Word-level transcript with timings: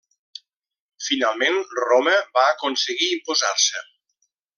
Finalment, 1.07 1.59
Roma 1.81 2.15
va 2.39 2.47
aconseguir 2.55 3.11
imposar-se. 3.17 3.83